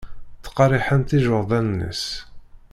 Ttqerriḥen-tt 0.37 1.15
ijeɣdanen-is. 1.17 2.03